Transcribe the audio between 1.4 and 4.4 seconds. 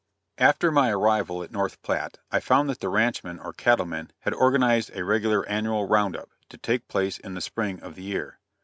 at North Platte, I found that the ranchmen or cattle men, had